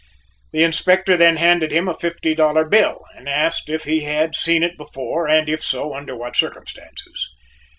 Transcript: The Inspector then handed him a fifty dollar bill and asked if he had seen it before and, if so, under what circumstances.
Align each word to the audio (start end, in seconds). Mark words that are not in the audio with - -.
The 0.51 0.63
Inspector 0.63 1.15
then 1.15 1.37
handed 1.37 1.71
him 1.71 1.87
a 1.87 1.93
fifty 1.93 2.33
dollar 2.33 2.65
bill 2.65 3.01
and 3.15 3.29
asked 3.29 3.69
if 3.69 3.83
he 3.83 3.99
had 3.99 4.33
seen 4.33 4.63
it 4.63 4.75
before 4.75 5.27
and, 5.29 5.47
if 5.47 5.61
so, 5.61 5.93
under 5.93 6.15
what 6.15 6.35
circumstances. 6.35 7.29